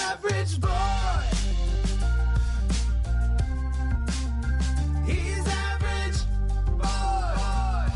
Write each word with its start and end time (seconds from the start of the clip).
average 0.00 0.60
boy. 0.60 0.68
He's 5.06 5.46
average 5.46 6.20
boy. 6.78 7.90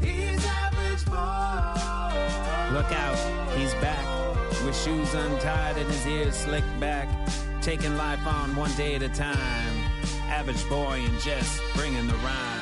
He's 0.00 0.44
average 0.46 1.04
boy. 1.06 2.74
Look 2.74 2.92
out, 2.92 3.18
he's 3.56 3.74
back 3.74 4.04
with 4.64 4.76
shoes 4.76 5.14
untied 5.14 5.76
and 5.78 5.88
his 5.88 6.06
ears 6.06 6.34
slicked 6.34 6.80
back, 6.80 7.08
taking 7.62 7.96
life 7.96 8.26
on 8.26 8.54
one 8.56 8.72
day 8.76 8.94
at 8.96 9.02
a 9.02 9.08
time. 9.08 9.74
Average 10.28 10.68
boy 10.68 11.00
and 11.04 11.20
Jess 11.20 11.60
bringing 11.74 12.06
the 12.06 12.14
rhyme. 12.16 12.57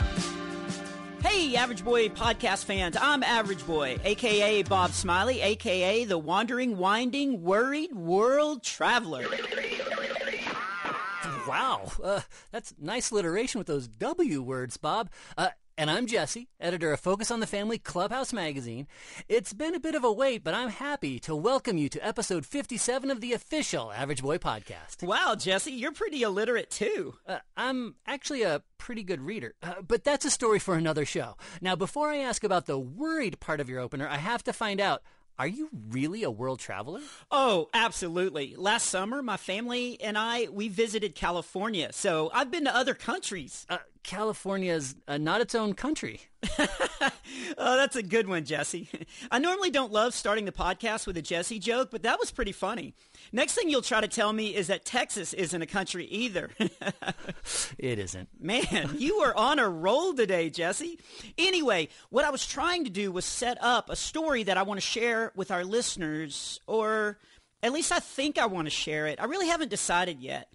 Hey, 1.36 1.54
Average 1.54 1.84
Boy 1.84 2.08
podcast 2.08 2.64
fans, 2.64 2.96
I'm 2.98 3.22
Average 3.22 3.66
Boy, 3.66 3.98
aka 4.02 4.62
Bob 4.62 4.92
Smiley, 4.92 5.42
aka 5.42 6.04
the 6.06 6.16
wandering, 6.16 6.78
winding, 6.78 7.42
worried 7.42 7.94
world 7.94 8.62
traveler. 8.62 9.26
Wow, 11.46 11.92
uh, 12.02 12.22
that's 12.52 12.72
nice 12.80 13.10
alliteration 13.10 13.58
with 13.58 13.66
those 13.66 13.86
W 13.86 14.40
words, 14.40 14.78
Bob. 14.78 15.10
Uh, 15.36 15.50
and 15.78 15.90
I'm 15.90 16.06
Jesse, 16.06 16.48
editor 16.58 16.92
of 16.92 17.00
Focus 17.00 17.30
on 17.30 17.40
the 17.40 17.46
Family 17.46 17.76
Clubhouse 17.76 18.32
magazine. 18.32 18.86
It's 19.28 19.52
been 19.52 19.74
a 19.74 19.80
bit 19.80 19.94
of 19.94 20.04
a 20.04 20.12
wait, 20.12 20.42
but 20.42 20.54
I'm 20.54 20.70
happy 20.70 21.18
to 21.20 21.36
welcome 21.36 21.76
you 21.76 21.90
to 21.90 22.06
episode 22.06 22.46
57 22.46 23.10
of 23.10 23.20
the 23.20 23.34
official 23.34 23.92
Average 23.92 24.22
Boy 24.22 24.38
podcast. 24.38 25.02
Wow, 25.02 25.34
Jesse, 25.34 25.72
you're 25.72 25.92
pretty 25.92 26.22
illiterate 26.22 26.70
too. 26.70 27.16
Uh, 27.26 27.40
I'm 27.58 27.96
actually 28.06 28.42
a 28.42 28.62
pretty 28.78 29.02
good 29.02 29.20
reader, 29.20 29.54
uh, 29.62 29.82
but 29.86 30.02
that's 30.02 30.24
a 30.24 30.30
story 30.30 30.58
for 30.58 30.76
another 30.76 31.04
show. 31.04 31.36
Now, 31.60 31.76
before 31.76 32.08
I 32.08 32.18
ask 32.18 32.42
about 32.42 32.64
the 32.64 32.78
worried 32.78 33.38
part 33.40 33.60
of 33.60 33.68
your 33.68 33.80
opener, 33.80 34.08
I 34.08 34.16
have 34.16 34.42
to 34.44 34.54
find 34.54 34.80
out 34.80 35.02
are 35.38 35.46
you 35.46 35.68
really 35.90 36.22
a 36.22 36.30
world 36.30 36.58
traveler? 36.60 37.00
Oh, 37.30 37.68
absolutely. 37.74 38.54
Last 38.56 38.88
summer, 38.88 39.22
my 39.22 39.36
family 39.36 40.00
and 40.00 40.16
I, 40.16 40.48
we 40.50 40.68
visited 40.68 41.14
California, 41.14 41.92
so 41.92 42.30
I've 42.32 42.50
been 42.50 42.64
to 42.64 42.74
other 42.74 42.94
countries. 42.94 43.66
Uh, 43.68 43.78
California's 44.02 44.94
uh, 45.08 45.18
not 45.18 45.40
its 45.40 45.54
own 45.54 45.74
country. 45.74 46.20
oh, 47.58 47.76
that's 47.76 47.96
a 47.96 48.02
good 48.02 48.28
one, 48.28 48.44
Jesse. 48.44 48.88
I 49.30 49.38
normally 49.38 49.70
don't 49.70 49.92
love 49.92 50.14
starting 50.14 50.44
the 50.44 50.52
podcast 50.52 51.06
with 51.06 51.16
a 51.16 51.22
Jesse 51.22 51.58
joke, 51.58 51.90
but 51.90 52.02
that 52.02 52.18
was 52.18 52.30
pretty 52.30 52.52
funny. 52.52 52.94
Next 53.32 53.54
thing 53.54 53.68
you'll 53.68 53.82
try 53.82 54.00
to 54.00 54.08
tell 54.08 54.32
me 54.32 54.54
is 54.54 54.68
that 54.68 54.84
Texas 54.84 55.32
isn't 55.32 55.60
a 55.60 55.66
country 55.66 56.06
either. 56.06 56.50
it 57.78 57.98
isn't. 57.98 58.28
Man, 58.40 58.94
you 58.96 59.16
are 59.16 59.36
on 59.36 59.58
a 59.58 59.68
roll 59.68 60.14
today, 60.14 60.50
Jesse. 60.50 60.98
Anyway, 61.38 61.88
what 62.10 62.24
I 62.24 62.30
was 62.30 62.46
trying 62.46 62.84
to 62.84 62.90
do 62.90 63.10
was 63.12 63.24
set 63.24 63.58
up 63.60 63.90
a 63.90 63.96
story 63.96 64.42
that 64.44 64.56
I 64.56 64.62
want 64.62 64.78
to 64.78 64.86
share 64.86 65.32
with 65.34 65.50
our 65.50 65.64
listeners, 65.64 66.60
or 66.66 67.18
at 67.62 67.72
least 67.72 67.92
I 67.92 68.00
think 68.00 68.38
I 68.38 68.46
want 68.46 68.66
to 68.66 68.70
share 68.70 69.06
it. 69.06 69.20
I 69.20 69.24
really 69.24 69.48
haven't 69.48 69.70
decided 69.70 70.20
yet. 70.20 70.48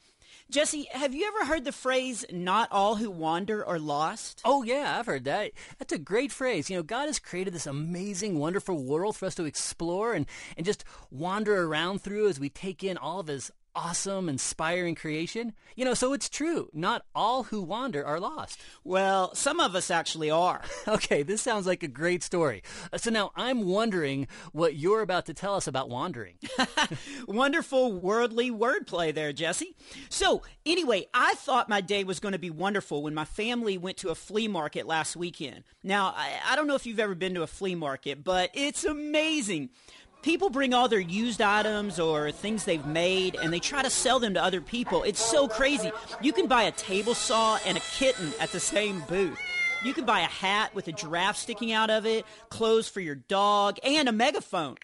Jesse, 0.51 0.89
have 0.91 1.15
you 1.15 1.25
ever 1.27 1.45
heard 1.45 1.63
the 1.63 1.71
phrase, 1.71 2.25
not 2.29 2.69
all 2.73 2.97
who 2.97 3.09
wander 3.09 3.65
are 3.65 3.79
lost? 3.79 4.41
Oh, 4.43 4.63
yeah, 4.63 4.99
I've 4.99 5.05
heard 5.05 5.23
that. 5.23 5.53
That's 5.79 5.93
a 5.93 5.97
great 5.97 6.29
phrase. 6.29 6.69
You 6.69 6.75
know, 6.75 6.83
God 6.83 7.05
has 7.05 7.19
created 7.19 7.53
this 7.53 7.65
amazing, 7.65 8.37
wonderful 8.37 8.83
world 8.83 9.15
for 9.15 9.27
us 9.27 9.35
to 9.35 9.45
explore 9.45 10.11
and, 10.13 10.25
and 10.57 10.65
just 10.65 10.83
wander 11.09 11.63
around 11.63 12.01
through 12.01 12.27
as 12.27 12.37
we 12.37 12.49
take 12.49 12.83
in 12.83 12.97
all 12.97 13.21
of 13.21 13.27
His 13.27 13.49
awesome, 13.75 14.29
inspiring 14.29 14.95
creation. 14.95 15.53
You 15.75 15.85
know, 15.85 15.93
so 15.93 16.13
it's 16.13 16.29
true. 16.29 16.69
Not 16.73 17.05
all 17.15 17.43
who 17.43 17.61
wander 17.61 18.05
are 18.05 18.19
lost. 18.19 18.59
Well, 18.83 19.33
some 19.35 19.59
of 19.59 19.75
us 19.75 19.89
actually 19.89 20.29
are. 20.29 20.61
okay, 20.87 21.23
this 21.23 21.41
sounds 21.41 21.65
like 21.65 21.83
a 21.83 21.87
great 21.87 22.23
story. 22.23 22.63
Uh, 22.91 22.97
so 22.97 23.09
now 23.09 23.31
I'm 23.35 23.65
wondering 23.65 24.27
what 24.51 24.75
you're 24.75 25.01
about 25.01 25.25
to 25.27 25.33
tell 25.33 25.55
us 25.55 25.67
about 25.67 25.89
wandering. 25.89 26.35
Wonderful 27.27 27.93
worldly 27.93 28.51
wordplay 28.51 29.13
there, 29.13 29.33
Jesse. 29.33 29.75
So, 30.09 30.41
anyway, 30.65 31.07
I 31.13 31.33
thought 31.35 31.69
my 31.69 31.81
day 31.81 32.03
was 32.03 32.19
going 32.19 32.33
to 32.33 32.39
be 32.39 32.49
wonderful 32.49 33.03
when 33.03 33.13
my 33.13 33.25
family 33.25 33.77
went 33.77 33.97
to 33.97 34.09
a 34.09 34.15
flea 34.15 34.47
market 34.47 34.85
last 34.85 35.15
weekend. 35.15 35.63
Now, 35.83 36.13
I, 36.15 36.31
I 36.49 36.55
don't 36.55 36.67
know 36.67 36.75
if 36.75 36.85
you've 36.85 36.99
ever 36.99 37.15
been 37.15 37.33
to 37.35 37.43
a 37.43 37.47
flea 37.47 37.75
market, 37.75 38.23
but 38.23 38.51
it's 38.53 38.83
amazing. 38.83 39.69
People 40.21 40.51
bring 40.51 40.73
all 40.73 40.87
their 40.87 40.99
used 40.99 41.41
items 41.41 41.99
or 41.99 42.31
things 42.31 42.63
they've 42.63 42.85
made 42.85 43.35
and 43.41 43.51
they 43.51 43.59
try 43.59 43.81
to 43.81 43.89
sell 43.89 44.19
them 44.19 44.35
to 44.35 44.43
other 44.43 44.61
people. 44.61 45.01
It's 45.01 45.23
so 45.23 45.47
crazy. 45.47 45.91
You 46.21 46.31
can 46.31 46.47
buy 46.47 46.63
a 46.63 46.71
table 46.71 47.15
saw 47.15 47.57
and 47.65 47.75
a 47.75 47.81
kitten 47.97 48.31
at 48.39 48.51
the 48.51 48.59
same 48.59 49.03
booth. 49.09 49.39
You 49.83 49.95
can 49.95 50.05
buy 50.05 50.19
a 50.19 50.25
hat 50.25 50.75
with 50.75 50.87
a 50.87 50.91
giraffe 50.91 51.37
sticking 51.37 51.71
out 51.71 51.89
of 51.89 52.05
it, 52.05 52.23
clothes 52.49 52.87
for 52.87 52.99
your 52.99 53.15
dog, 53.15 53.79
and 53.83 54.07
a 54.07 54.11
megaphone. 54.11 54.77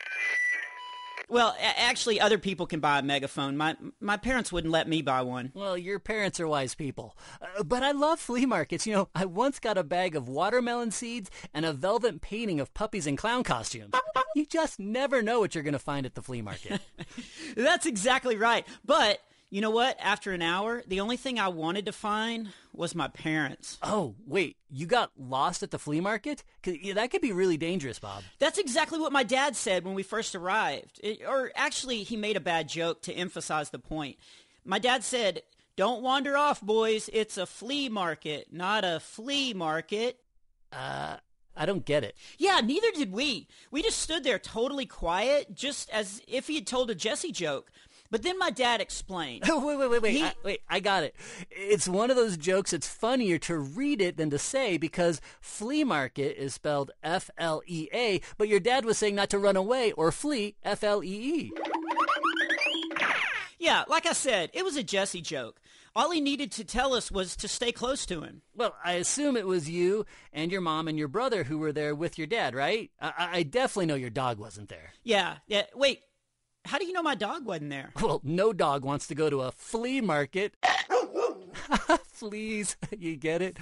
Well, 1.30 1.56
a- 1.60 1.80
actually, 1.80 2.22
other 2.22 2.38
people 2.38 2.66
can 2.68 2.80
buy 2.80 3.00
a 3.00 3.04
megaphone. 3.04 3.58
My 3.58 3.76
my 4.00 4.18
parents 4.18 4.52
wouldn't 4.52 4.72
let 4.72 4.88
me 4.88 5.02
buy 5.02 5.22
one. 5.24 5.52
Well, 5.54 5.78
your 5.78 6.00
parents 6.00 6.40
are 6.40 6.48
wise 6.48 6.74
people. 6.76 7.18
Uh, 7.42 7.64
but 7.64 7.84
I 7.84 7.92
love 7.92 8.20
flea 8.20 8.46
markets. 8.46 8.88
You 8.88 8.94
know, 8.94 9.10
I 9.14 9.26
once 9.26 9.60
got 9.60 9.78
a 9.78 9.84
bag 9.84 10.16
of 10.16 10.30
watermelon 10.30 10.92
seeds 10.92 11.30
and 11.54 11.66
a 11.66 11.74
velvet 11.74 12.22
painting 12.22 12.60
of 12.60 12.74
puppies 12.74 13.08
in 13.08 13.18
clown 13.18 13.44
costumes. 13.44 13.94
You 14.36 14.46
just 14.46 14.80
never 14.80 15.22
know 15.22 15.40
what 15.40 15.54
you're 15.56 15.64
going 15.64 15.74
to 15.74 15.80
find 15.80 16.06
at 16.06 16.16
the 16.16 16.22
flea 16.22 16.42
market. 16.42 16.80
That's 17.58 17.86
exactly 17.86 18.36
right. 18.38 18.66
But 18.86 19.20
you 19.50 19.62
know 19.62 19.70
what? 19.72 19.98
After 20.00 20.32
an 20.34 20.42
hour, 20.42 20.84
the 20.88 21.00
only 21.00 21.18
thing 21.18 21.40
I 21.40 21.48
wanted 21.48 21.86
to 21.86 21.92
find 21.92 22.50
was 22.74 22.94
my 22.94 23.08
parents. 23.08 23.78
oh, 23.82 24.16
wait, 24.26 24.58
you 24.70 24.86
got 24.86 25.12
lost 25.18 25.64
at 25.64 25.72
the 25.72 25.80
flea 25.80 26.00
market? 26.02 26.44
yeah, 26.66 26.94
that 26.94 27.10
could 27.12 27.22
be 27.22 27.32
really 27.32 27.58
dangerous, 27.58 27.98
Bob. 28.00 28.24
That's 28.40 28.58
exactly 28.60 29.00
what 29.00 29.12
my 29.12 29.24
dad 29.24 29.56
said 29.56 29.84
when 29.86 29.96
we 29.96 30.04
first 30.04 30.36
arrived. 30.36 31.00
It- 31.04 31.22
or 31.28 31.52
actually, 31.56 32.04
he 32.04 32.18
made 32.18 32.38
a 32.38 32.42
bad 32.42 32.68
joke 32.70 33.02
to 33.04 33.14
emphasize 33.14 33.70
the 33.70 33.80
point. 33.80 34.18
My 34.66 34.80
dad 34.80 35.04
said, 35.04 35.42
Don't 35.76 36.02
wander 36.04 36.36
off, 36.36 36.60
boys. 36.62 37.10
It's 37.14 37.38
a 37.38 37.46
flea 37.46 37.88
market, 37.90 38.48
not 38.52 38.84
a 38.84 39.00
flea 39.00 39.54
market. 39.54 40.20
Uh, 40.74 41.18
I 41.56 41.66
don't 41.66 41.86
get 41.86 42.04
it. 42.04 42.16
Yeah, 42.38 42.60
neither 42.64 42.92
did 42.92 43.12
we. 43.12 43.48
We 43.72 43.82
just 43.82 44.00
stood 44.00 44.24
there 44.24 44.38
totally 44.40 44.86
quiet, 44.86 45.56
just 45.56 45.90
as 45.90 46.22
if 46.28 46.48
he 46.48 46.56
had 46.56 46.68
told 46.68 46.92
a 46.92 46.96
Jesse 46.96 47.32
joke. 47.32 47.72
But 48.10 48.24
then 48.24 48.38
my 48.40 48.50
dad 48.52 48.82
explained. 48.82 49.44
wait, 49.48 49.78
wait, 49.78 49.90
wait, 49.90 50.02
wait. 50.02 50.12
He- 50.14 50.24
I, 50.24 50.34
wait, 50.44 50.62
I 50.70 50.80
got 50.80 51.04
it. 51.04 51.16
It's 51.52 51.88
one 51.88 52.10
of 52.10 52.16
those 52.16 52.38
jokes. 52.38 52.74
It's 52.74 52.88
funnier 52.88 53.38
to 53.40 53.58
read 53.58 54.02
it 54.02 54.18
than 54.18 54.30
to 54.30 54.40
say 54.40 54.78
because 54.78 55.22
flea 55.42 55.84
market 55.84 56.42
is 56.42 56.54
spelled 56.54 56.92
F 57.04 57.30
L 57.38 57.62
E 57.66 57.88
A, 57.94 58.22
but 58.38 58.48
your 58.48 58.60
dad 58.60 58.86
was 58.86 58.98
saying 58.98 59.16
not 59.16 59.30
to 59.32 59.40
run 59.40 59.56
away 59.58 59.92
or 59.94 60.12
flee 60.12 60.56
F 60.64 60.84
L 60.84 61.04
E 61.04 61.08
E. 61.08 61.52
Yeah, 63.60 63.84
like 63.88 64.06
I 64.06 64.14
said, 64.14 64.52
it 64.54 64.64
was 64.64 64.76
a 64.78 64.84
Jesse 64.84 65.22
joke. 65.22 65.60
All 65.96 66.12
he 66.12 66.22
needed 66.22 66.52
to 66.54 66.64
tell 66.64 66.94
us 66.94 67.12
was 67.12 67.36
to 67.38 67.48
stay 67.48 67.72
close 67.72 68.06
to 68.06 68.22
him. 68.22 68.44
Well, 68.56 68.76
I 68.86 68.94
assume 68.94 69.36
it 69.36 69.48
was 69.48 69.68
you 69.68 70.06
and 70.32 70.52
your 70.52 70.62
mom 70.62 70.88
and 70.88 70.98
your 70.98 71.08
brother 71.08 71.44
who 71.44 71.58
were 71.58 71.72
there 71.72 71.96
with 71.96 72.20
your 72.20 72.28
dad, 72.28 72.54
right? 72.54 72.92
I, 73.02 73.30
I 73.34 73.44
definitely 73.44 73.88
know 73.88 73.96
your 73.96 74.12
dog 74.12 74.38
wasn't 74.38 74.70
there. 74.70 74.92
Yeah, 75.04 75.38
yeah. 75.48 75.64
Wait, 75.74 76.02
how 76.68 76.78
do 76.78 76.86
you 76.86 76.94
know 76.94 77.04
my 77.04 77.16
dog 77.16 77.46
wasn't 77.46 77.70
there? 77.70 77.92
Well, 78.02 78.22
no 78.24 78.54
dog 78.54 78.86
wants 78.86 79.08
to 79.08 79.16
go 79.16 79.30
to 79.30 79.42
a 79.42 79.52
flea 79.52 80.02
market. 80.02 80.54
Fleas, 82.06 82.78
you 82.98 83.16
get 83.16 83.42
it? 83.42 83.58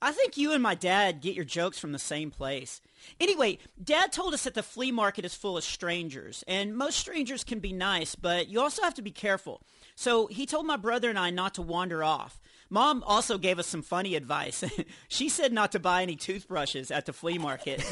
I 0.00 0.12
think 0.12 0.36
you 0.36 0.52
and 0.52 0.62
my 0.62 0.74
dad 0.74 1.20
get 1.20 1.34
your 1.34 1.44
jokes 1.44 1.78
from 1.78 1.92
the 1.92 1.98
same 1.98 2.30
place. 2.30 2.80
Anyway, 3.18 3.58
Dad 3.82 4.12
told 4.12 4.34
us 4.34 4.44
that 4.44 4.54
the 4.54 4.62
flea 4.62 4.92
market 4.92 5.24
is 5.24 5.34
full 5.34 5.56
of 5.56 5.64
strangers, 5.64 6.44
and 6.46 6.76
most 6.76 6.98
strangers 6.98 7.44
can 7.44 7.60
be 7.60 7.72
nice, 7.72 8.14
but 8.14 8.48
you 8.48 8.60
also 8.60 8.82
have 8.82 8.94
to 8.94 9.02
be 9.02 9.10
careful. 9.10 9.62
So 9.94 10.26
he 10.26 10.44
told 10.44 10.66
my 10.66 10.76
brother 10.76 11.08
and 11.08 11.18
I 11.18 11.30
not 11.30 11.54
to 11.54 11.62
wander 11.62 12.04
off. 12.04 12.40
Mom 12.68 13.02
also 13.04 13.38
gave 13.38 13.58
us 13.58 13.66
some 13.66 13.82
funny 13.82 14.14
advice. 14.14 14.64
she 15.08 15.28
said 15.28 15.52
not 15.52 15.72
to 15.72 15.78
buy 15.78 16.02
any 16.02 16.16
toothbrushes 16.16 16.90
at 16.90 17.06
the 17.06 17.12
flea 17.12 17.38
market. 17.38 17.84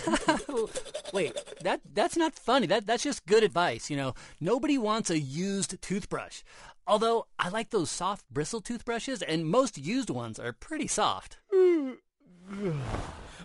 Wait, 1.13 1.33
that 1.63 1.81
that's 1.93 2.17
not 2.17 2.35
funny. 2.35 2.67
That 2.67 2.87
that's 2.87 3.05
just 3.05 3.27
good 3.27 3.43
advice. 3.43 3.91
You 3.91 3.97
know, 3.97 4.15
nobody 4.41 4.79
wants 4.79 5.11
a 5.11 5.19
used 5.19 5.81
toothbrush. 5.81 6.43
Although 6.87 7.27
I 7.39 7.49
like 7.49 7.71
those 7.71 7.91
soft 7.91 8.29
bristle 8.31 8.61
toothbrushes, 8.61 9.23
and 9.23 9.47
most 9.47 9.79
used 9.79 10.11
ones 10.11 10.39
are 10.39 10.53
pretty 10.53 10.89
soft. 10.89 11.39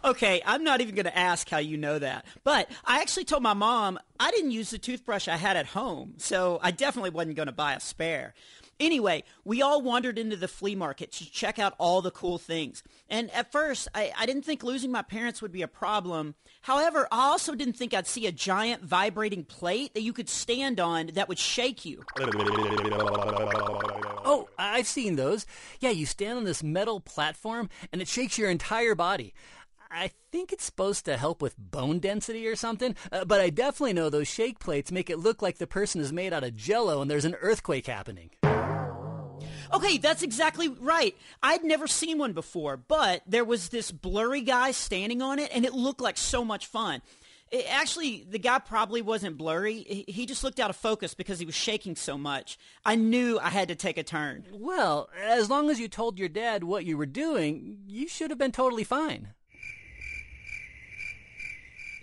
Okay, 0.03 0.41
I'm 0.45 0.63
not 0.63 0.79
even 0.79 0.95
going 0.95 1.05
to 1.05 1.17
ask 1.17 1.49
how 1.49 1.57
you 1.57 1.77
know 1.77 1.99
that. 1.99 2.25
But 2.43 2.69
I 2.85 3.01
actually 3.01 3.25
told 3.25 3.43
my 3.43 3.53
mom 3.53 3.99
I 4.19 4.31
didn't 4.31 4.51
use 4.51 4.69
the 4.69 4.77
toothbrush 4.77 5.27
I 5.27 5.35
had 5.35 5.57
at 5.57 5.65
home, 5.67 6.13
so 6.17 6.59
I 6.63 6.71
definitely 6.71 7.09
wasn't 7.09 7.35
going 7.35 7.47
to 7.47 7.53
buy 7.53 7.73
a 7.73 7.79
spare. 7.81 8.33
Anyway, 8.79 9.23
we 9.43 9.61
all 9.61 9.81
wandered 9.81 10.17
into 10.17 10.37
the 10.37 10.47
flea 10.47 10.75
market 10.75 11.11
to 11.11 11.29
check 11.29 11.59
out 11.59 11.73
all 11.77 12.01
the 12.01 12.11
cool 12.11 12.37
things. 12.37 12.81
And 13.09 13.29
at 13.31 13.51
first, 13.51 13.89
I, 13.93 14.13
I 14.17 14.25
didn't 14.25 14.43
think 14.43 14.63
losing 14.63 14.91
my 14.91 15.01
parents 15.01 15.41
would 15.41 15.51
be 15.51 15.61
a 15.61 15.67
problem. 15.67 16.35
However, 16.61 17.07
I 17.11 17.27
also 17.27 17.55
didn't 17.55 17.75
think 17.75 17.93
I'd 17.93 18.07
see 18.07 18.25
a 18.25 18.31
giant 18.31 18.83
vibrating 18.83 19.43
plate 19.43 19.93
that 19.95 20.01
you 20.01 20.13
could 20.13 20.29
stand 20.29 20.79
on 20.79 21.07
that 21.07 21.27
would 21.27 21.39
shake 21.39 21.83
you. 21.83 22.03
Oh, 24.23 24.47
I've 24.57 24.87
seen 24.87 25.17
those. 25.17 25.45
Yeah, 25.79 25.89
you 25.89 26.05
stand 26.05 26.37
on 26.37 26.43
this 26.45 26.63
metal 26.63 27.01
platform 27.01 27.69
and 27.91 28.01
it 28.01 28.07
shakes 28.07 28.37
your 28.37 28.49
entire 28.49 28.95
body. 28.95 29.33
I 29.91 30.11
think 30.31 30.53
it's 30.53 30.63
supposed 30.63 31.05
to 31.05 31.17
help 31.17 31.41
with 31.41 31.57
bone 31.57 31.99
density 31.99 32.47
or 32.47 32.55
something, 32.55 32.95
uh, 33.11 33.25
but 33.25 33.41
I 33.41 33.49
definitely 33.49 33.93
know 33.93 34.09
those 34.09 34.27
shake 34.27 34.59
plates 34.59 34.91
make 34.91 35.09
it 35.09 35.17
look 35.17 35.41
like 35.41 35.57
the 35.57 35.65
person 35.65 35.99
is 35.99 36.13
made 36.13 36.31
out 36.31 36.43
of 36.43 36.55
jello 36.55 37.01
and 37.01 37.09
there's 37.09 37.25
an 37.25 37.35
earthquake 37.41 37.87
happening. 37.87 38.29
Okay, 39.73 39.97
that's 39.97 40.23
exactly 40.23 40.67
right. 40.67 41.15
I'd 41.43 41.63
never 41.63 41.87
seen 41.87 42.17
one 42.17 42.33
before, 42.33 42.77
but 42.77 43.21
there 43.27 43.45
was 43.45 43.69
this 43.69 43.91
blurry 43.91 44.41
guy 44.41 44.71
standing 44.71 45.21
on 45.21 45.37
it, 45.39 45.51
and 45.53 45.65
it 45.65 45.73
looked 45.73 46.01
like 46.01 46.17
so 46.17 46.43
much 46.43 46.65
fun. 46.65 47.01
It- 47.51 47.65
actually, 47.69 48.25
the 48.29 48.39
guy 48.39 48.59
probably 48.59 49.01
wasn't 49.01 49.37
blurry. 49.37 50.05
He- 50.07 50.25
just 50.25 50.43
looked 50.43 50.59
out 50.59 50.69
of 50.69 50.75
focus 50.75 51.13
because 51.13 51.39
he 51.39 51.45
was 51.45 51.55
shaking 51.55 51.95
so 51.95 52.17
much. 52.17 52.57
I 52.85 52.95
knew 52.95 53.39
I 53.39 53.49
had 53.49 53.67
to 53.69 53.75
take 53.75 53.97
a 53.97 54.03
turn. 54.03 54.45
Well, 54.51 55.09
as 55.19 55.49
long 55.49 55.69
as 55.69 55.79
you 55.79 55.87
told 55.87 56.19
your 56.19 56.29
dad 56.29 56.63
what 56.63 56.85
you 56.85 56.97
were 56.97 57.07
doing, 57.07 57.79
you 57.87 58.07
should 58.07 58.29
have 58.29 58.37
been 58.39 58.51
totally 58.51 58.83
fine. 58.83 59.33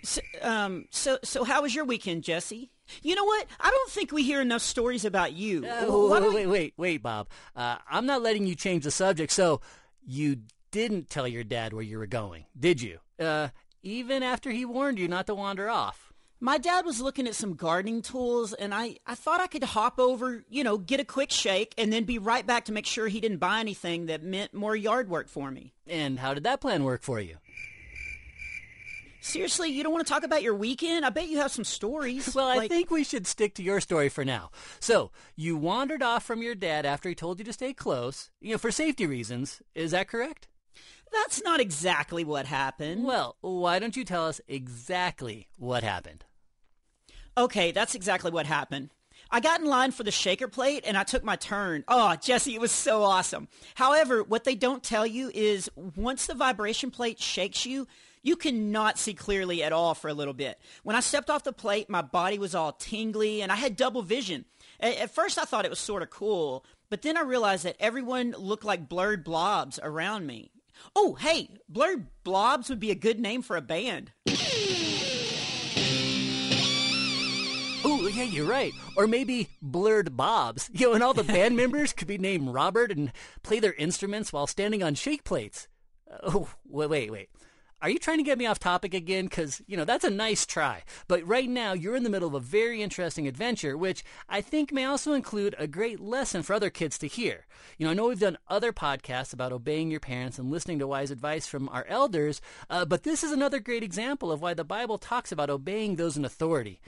So, 0.03 0.21
um, 0.41 0.85
so, 0.89 1.17
so 1.23 1.43
how 1.43 1.61
was 1.61 1.75
your 1.75 1.83
weekend, 1.85 2.23
Jesse? 2.23 2.71
You 3.03 3.15
know 3.15 3.25
what? 3.25 3.45
I 3.59 3.69
don't 3.69 3.89
think 3.91 4.11
we 4.11 4.23
hear 4.23 4.41
enough 4.41 4.61
stories 4.61 5.05
about 5.05 5.33
you. 5.33 5.65
Uh, 5.65 5.85
Why 5.85 6.09
wait, 6.09 6.19
don't- 6.19 6.33
wait, 6.35 6.47
wait, 6.47 6.73
wait, 6.77 6.97
Bob. 7.03 7.27
Uh, 7.55 7.77
I'm 7.89 8.05
not 8.05 8.21
letting 8.21 8.45
you 8.47 8.55
change 8.55 8.83
the 8.83 8.91
subject. 8.91 9.31
So, 9.31 9.61
you 10.05 10.37
didn't 10.71 11.09
tell 11.09 11.27
your 11.27 11.43
dad 11.43 11.73
where 11.73 11.83
you 11.83 11.97
were 11.97 12.07
going, 12.07 12.45
did 12.57 12.81
you? 12.81 12.99
Uh, 13.19 13.49
even 13.83 14.23
after 14.23 14.51
he 14.51 14.65
warned 14.65 14.99
you 14.99 15.07
not 15.07 15.27
to 15.27 15.35
wander 15.35 15.69
off. 15.69 16.13
My 16.39 16.59
dad 16.59 16.85
was 16.85 17.01
looking 17.01 17.25
at 17.25 17.33
some 17.33 17.55
gardening 17.55 18.03
tools, 18.03 18.53
and 18.53 18.71
I, 18.71 18.97
I 19.07 19.15
thought 19.15 19.41
I 19.41 19.47
could 19.47 19.63
hop 19.63 19.97
over, 19.97 20.45
you 20.49 20.63
know, 20.63 20.77
get 20.77 20.99
a 20.99 21.03
quick 21.03 21.31
shake, 21.31 21.73
and 21.79 21.91
then 21.91 22.03
be 22.03 22.19
right 22.19 22.45
back 22.45 22.65
to 22.65 22.71
make 22.71 22.85
sure 22.85 23.07
he 23.07 23.19
didn't 23.19 23.39
buy 23.39 23.59
anything 23.59 24.05
that 24.05 24.21
meant 24.21 24.53
more 24.53 24.75
yard 24.75 25.09
work 25.09 25.29
for 25.29 25.49
me. 25.49 25.73
And 25.87 26.19
how 26.19 26.35
did 26.35 26.43
that 26.43 26.61
plan 26.61 26.83
work 26.83 27.01
for 27.01 27.19
you? 27.19 27.37
Seriously, 29.19 29.69
you 29.69 29.83
don't 29.83 29.91
want 29.91 30.05
to 30.05 30.13
talk 30.13 30.23
about 30.23 30.43
your 30.43 30.53
weekend? 30.55 31.05
I 31.05 31.09
bet 31.09 31.27
you 31.27 31.37
have 31.37 31.51
some 31.51 31.63
stories. 31.63 32.27
Well, 32.37 32.47
I 32.47 32.67
think 32.67 32.91
we 32.91 33.03
should 33.03 33.25
stick 33.25 33.55
to 33.55 33.63
your 33.63 33.81
story 33.81 34.09
for 34.09 34.23
now. 34.23 34.51
So, 34.79 35.11
you 35.35 35.57
wandered 35.57 36.03
off 36.03 36.23
from 36.23 36.43
your 36.43 36.53
dad 36.53 36.85
after 36.85 37.09
he 37.09 37.15
told 37.15 37.39
you 37.39 37.45
to 37.45 37.53
stay 37.53 37.73
close, 37.73 38.29
you 38.39 38.51
know, 38.51 38.57
for 38.59 38.69
safety 38.69 39.07
reasons. 39.07 39.61
Is 39.73 39.91
that 39.91 40.07
correct? 40.07 40.47
that's 41.11 41.43
not 41.43 41.59
exactly 41.59 42.23
what 42.23 42.45
happened. 42.45 43.03
Well, 43.03 43.37
why 43.41 43.79
don't 43.79 43.95
you 43.95 44.03
tell 44.03 44.27
us 44.27 44.41
exactly 44.47 45.47
what 45.57 45.83
happened? 45.83 46.25
Okay, 47.37 47.71
that's 47.71 47.95
exactly 47.95 48.31
what 48.31 48.45
happened. 48.45 48.89
I 49.29 49.39
got 49.39 49.59
in 49.59 49.65
line 49.65 49.91
for 49.91 50.03
the 50.03 50.11
shaker 50.11 50.47
plate 50.47 50.83
and 50.87 50.97
I 50.97 51.03
took 51.03 51.23
my 51.23 51.35
turn. 51.35 51.83
Oh, 51.87 52.15
Jesse, 52.15 52.55
it 52.55 52.61
was 52.61 52.71
so 52.71 53.03
awesome. 53.03 53.47
However, 53.75 54.23
what 54.23 54.43
they 54.43 54.55
don't 54.55 54.83
tell 54.83 55.05
you 55.05 55.31
is 55.33 55.69
once 55.75 56.27
the 56.27 56.33
vibration 56.33 56.91
plate 56.91 57.19
shakes 57.19 57.65
you, 57.65 57.87
you 58.27 58.35
cannot 58.35 58.99
see 58.99 59.13
clearly 59.13 59.63
at 59.63 59.71
all 59.71 59.93
for 59.95 60.09
a 60.09 60.13
little 60.13 60.33
bit. 60.33 60.59
When 60.83 60.95
I 60.97 60.99
stepped 60.99 61.29
off 61.29 61.45
the 61.45 61.53
plate, 61.53 61.89
my 61.89 62.01
body 62.01 62.37
was 62.37 62.53
all 62.53 62.73
tingly 62.73 63.41
and 63.41 63.51
I 63.51 63.55
had 63.55 63.77
double 63.77 64.01
vision. 64.01 64.43
At 64.81 65.15
first, 65.15 65.39
I 65.39 65.45
thought 65.45 65.63
it 65.65 65.69
was 65.71 65.79
sort 65.79 66.03
of 66.03 66.09
cool, 66.09 66.65
but 66.89 67.01
then 67.01 67.15
I 67.17 67.21
realized 67.21 67.63
that 67.63 67.77
everyone 67.79 68.35
looked 68.37 68.65
like 68.65 68.89
blurred 68.89 69.23
blobs 69.23 69.79
around 69.81 70.27
me. 70.27 70.51
Oh, 70.95 71.15
hey, 71.15 71.49
blurred 71.69 72.07
blobs 72.23 72.69
would 72.69 72.79
be 72.81 72.91
a 72.91 72.95
good 72.95 73.19
name 73.19 73.41
for 73.41 73.55
a 73.55 73.61
band. 73.61 74.11
Oh, 77.89 78.07
yeah, 78.13 78.23
you're 78.23 78.45
right. 78.45 78.73
Or 78.97 79.07
maybe 79.07 79.47
Blurred 79.61 80.17
Bobs. 80.17 80.69
You 80.73 80.87
know, 80.87 80.93
and 80.93 81.03
all 81.03 81.13
the 81.13 81.23
band 81.23 81.55
members 81.63 81.93
could 81.93 82.07
be 82.07 82.17
named 82.17 82.49
Robert 82.49 82.91
and 82.91 83.11
play 83.43 83.59
their 83.59 83.73
instruments 83.73 84.33
while 84.33 84.45
standing 84.47 84.83
on 84.83 84.95
shake 84.95 85.23
plates. 85.23 85.67
Uh, 86.11 86.17
Oh, 86.23 86.49
wait, 86.67 86.89
wait, 86.89 87.11
wait. 87.11 87.29
Are 87.79 87.91
you 87.91 87.99
trying 87.99 88.17
to 88.17 88.23
get 88.23 88.39
me 88.39 88.47
off 88.47 88.57
topic 88.57 88.95
again? 88.95 89.25
Because, 89.25 89.61
you 89.67 89.77
know, 89.77 89.85
that's 89.85 90.03
a 90.03 90.09
nice 90.09 90.47
try. 90.47 90.81
But 91.07 91.27
right 91.27 91.47
now, 91.47 91.73
you're 91.73 91.95
in 91.95 92.01
the 92.01 92.09
middle 92.09 92.27
of 92.27 92.33
a 92.33 92.39
very 92.39 92.81
interesting 92.81 93.27
adventure, 93.27 93.77
which 93.77 94.03
I 94.27 94.41
think 94.41 94.71
may 94.71 94.83
also 94.85 95.13
include 95.13 95.53
a 95.59 95.67
great 95.67 95.99
lesson 95.99 96.41
for 96.41 96.53
other 96.53 96.71
kids 96.71 96.97
to 96.97 97.07
hear. 97.07 97.45
You 97.77 97.85
know, 97.85 97.91
I 97.91 97.93
know 97.93 98.07
we've 98.07 98.19
done 98.19 98.39
other 98.47 98.73
podcasts 98.73 99.31
about 99.31 99.51
obeying 99.53 99.91
your 99.91 99.99
parents 99.99 100.39
and 100.39 100.49
listening 100.49 100.79
to 100.79 100.87
wise 100.87 101.11
advice 101.11 101.45
from 101.45 101.69
our 101.69 101.85
elders, 101.87 102.41
uh, 102.67 102.83
but 102.83 103.03
this 103.03 103.23
is 103.23 103.31
another 103.31 103.59
great 103.59 103.83
example 103.83 104.31
of 104.31 104.41
why 104.41 104.55
the 104.55 104.63
Bible 104.63 104.97
talks 104.97 105.31
about 105.31 105.51
obeying 105.51 105.97
those 105.97 106.17
in 106.17 106.25
authority. 106.25 106.81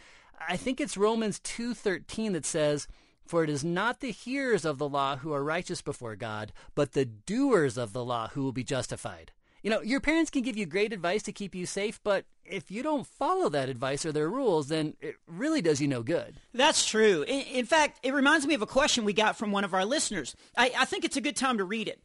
I 0.47 0.57
think 0.57 0.81
it's 0.81 0.97
Romans 0.97 1.39
2:13 1.41 2.33
that 2.33 2.47
says, 2.47 2.87
"For 3.27 3.43
it 3.43 3.49
is 3.51 3.63
not 3.63 3.99
the 3.99 4.11
hearers 4.11 4.65
of 4.65 4.79
the 4.79 4.89
law 4.89 5.17
who 5.17 5.33
are 5.33 5.43
righteous 5.43 5.83
before 5.83 6.15
God, 6.15 6.51
but 6.73 6.93
the 6.93 7.05
doers 7.05 7.77
of 7.77 7.93
the 7.93 8.03
law 8.03 8.29
who 8.29 8.41
will 8.41 8.53
be 8.53 8.63
justified." 8.63 9.33
You 9.61 9.69
know, 9.69 9.81
your 9.81 9.99
parents 9.99 10.31
can 10.31 10.41
give 10.41 10.55
you 10.55 10.65
great 10.65 10.93
advice 10.93 11.23
to 11.23 11.31
keep 11.31 11.53
you 11.53 11.65
safe, 11.65 11.99
but 12.03 12.25
if 12.45 12.71
you 12.71 12.81
don't 12.81 13.05
follow 13.05 13.49
that 13.49 13.69
advice 13.69 14.05
or 14.05 14.11
their 14.11 14.29
rules, 14.29 14.67
then 14.69 14.95
it 15.01 15.15
really 15.27 15.61
does 15.61 15.81
you 15.81 15.87
no 15.87 16.01
good. 16.01 16.37
That's 16.53 16.87
true. 16.87 17.23
In, 17.23 17.41
in 17.41 17.65
fact, 17.65 17.99
it 18.03 18.13
reminds 18.13 18.47
me 18.47 18.53
of 18.53 18.61
a 18.61 18.67
question 18.67 19.05
we 19.05 19.13
got 19.13 19.37
from 19.37 19.51
one 19.51 19.63
of 19.63 19.73
our 19.73 19.85
listeners. 19.85 20.35
I, 20.57 20.71
I 20.77 20.85
think 20.85 21.05
it's 21.05 21.17
a 21.17 21.21
good 21.21 21.35
time 21.35 21.57
to 21.57 21.63
read 21.63 21.87
it. 21.87 22.01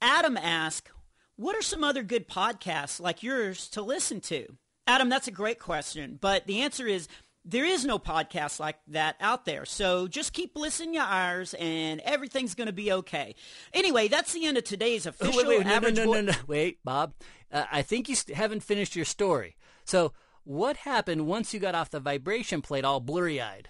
Adam 0.00 0.36
asked, 0.36 0.90
What 1.36 1.56
are 1.56 1.62
some 1.62 1.84
other 1.84 2.02
good 2.02 2.28
podcasts 2.28 3.00
like 3.00 3.22
yours 3.22 3.68
to 3.70 3.82
listen 3.82 4.20
to? 4.22 4.56
Adam, 4.86 5.08
that's 5.08 5.28
a 5.28 5.32
great 5.32 5.58
question, 5.58 6.18
but 6.20 6.46
the 6.46 6.62
answer 6.62 6.86
is 6.86 7.06
there 7.44 7.64
is 7.64 7.84
no 7.84 7.98
podcast 7.98 8.60
like 8.60 8.76
that 8.88 9.16
out 9.20 9.44
there. 9.44 9.64
So 9.64 10.06
just 10.08 10.32
keep 10.32 10.56
listening 10.56 10.94
your 10.94 11.06
ears 11.10 11.54
and 11.54 12.00
everything's 12.00 12.54
going 12.54 12.66
to 12.66 12.72
be 12.72 12.92
okay. 12.92 13.34
Anyway, 13.72 14.08
that's 14.08 14.32
the 14.32 14.44
end 14.46 14.58
of 14.58 14.64
today's 14.64 15.06
Oh, 15.06 15.10
official 15.10 15.36
wait, 15.36 15.48
wait, 15.48 15.64
no, 15.64 15.70
no, 15.70 15.74
average 15.76 15.96
no, 15.96 16.04
Boy- 16.06 16.12
no, 16.20 16.32
no, 16.32 16.38
wait, 16.46 16.78
Bob. 16.84 17.14
Uh, 17.52 17.64
I 17.72 17.82
think 17.82 18.08
you 18.08 18.14
st- 18.14 18.36
haven't 18.36 18.62
finished 18.62 18.94
your 18.94 19.04
story. 19.04 19.56
So, 19.84 20.12
what 20.44 20.76
happened 20.78 21.26
once 21.26 21.52
you 21.52 21.60
got 21.60 21.74
off 21.74 21.90
the 21.90 22.00
vibration 22.00 22.62
plate 22.62 22.84
all 22.84 23.00
blurry-eyed? 23.00 23.68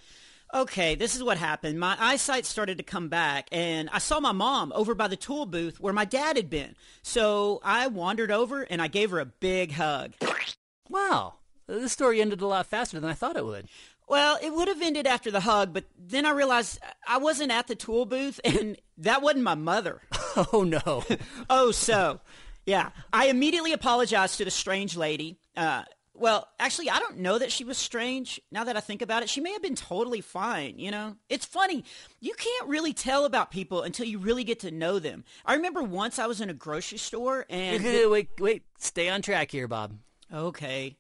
Okay, 0.53 0.95
this 0.97 1.15
is 1.15 1.23
what 1.23 1.39
happened. 1.39 1.79
My 1.79 1.97
eyesight 1.99 2.45
started 2.45 2.77
to 2.79 2.85
come 2.85 3.09
back, 3.09 3.49
and 3.53 3.89
I 3.93 3.99
saw 3.99 4.19
my 4.21 4.33
mom 4.33 4.73
over 4.75 4.95
by 4.97 5.07
the 5.09 5.17
tool 5.17 5.47
booth 5.47 5.79
where 5.81 5.93
my 5.93 6.05
dad 6.05 6.37
had 6.37 6.51
been. 6.51 6.75
So 7.03 7.61
I 7.63 7.87
wandered 7.87 8.31
over 8.33 8.63
and 8.63 8.83
I 8.83 8.89
gave 8.89 9.11
her 9.13 9.21
a 9.21 9.27
big 9.27 9.73
hug. 9.73 10.15
Wow, 10.89 11.35
this 11.79 11.93
story 11.93 12.21
ended 12.21 12.41
a 12.41 12.47
lot 12.47 12.67
faster 12.67 12.99
than 12.99 13.09
I 13.09 13.15
thought 13.15 13.37
it 13.37 13.45
would. 13.45 13.69
Well, 14.09 14.39
it 14.43 14.53
would 14.53 14.67
have 14.67 14.83
ended 14.83 15.07
after 15.07 15.31
the 15.31 15.41
hug, 15.41 15.73
but 15.73 15.85
then 15.97 16.27
I 16.27 16.33
realized 16.33 16.81
I 17.07 17.19
wasn't 17.19 17.53
at 17.53 17.69
the 17.69 17.77
tool 17.77 18.07
booth, 18.07 18.41
and 18.45 18.77
that 18.99 19.23
wasn't 19.23 19.45
my 19.45 19.55
mother. 19.55 20.03
Oh 20.53 20.63
no. 20.63 21.03
Oh, 21.51 21.73
so, 21.73 22.21
yeah. 22.65 22.91
I 23.13 23.27
immediately 23.27 23.73
apologized 23.73 24.39
to 24.39 24.45
the 24.45 24.51
strange 24.53 24.97
lady. 24.97 25.39
Uh, 25.57 25.83
well, 26.15 26.47
actually, 26.61 26.89
I 26.89 27.01
don't 27.01 27.19
know 27.19 27.37
that 27.37 27.51
she 27.51 27.65
was 27.65 27.77
strange. 27.79 28.41
Now 28.53 28.63
that 28.63 28.77
I 28.77 28.81
think 28.81 29.03
about 29.03 29.25
it, 29.25 29.29
she 29.29 29.41
may 29.41 29.53
have 29.53 29.63
been 29.63 29.75
totally 29.75 30.21
fine, 30.21 30.79
you 30.79 30.93
know? 30.93 31.17
It's 31.29 31.45
funny. 31.45 31.83
You 32.21 32.33
can't 32.35 32.69
really 32.69 32.93
tell 32.93 33.25
about 33.25 33.51
people 33.51 33.83
until 33.83 34.07
you 34.07 34.19
really 34.19 34.45
get 34.45 34.61
to 34.61 34.71
know 34.71 35.01
them. 35.01 35.25
I 35.45 35.55
remember 35.55 35.83
once 35.83 36.21
I 36.21 36.29
was 36.29 36.41
in 36.41 36.49
a 36.49 36.55
grocery 36.55 36.99
store 36.99 37.47
and... 37.51 37.83
wait, 37.83 38.29
wait, 38.39 38.63
stay 38.79 39.09
on 39.09 39.21
track 39.21 39.51
here, 39.51 39.67
Bob. 39.67 39.99
Okay. 40.33 40.97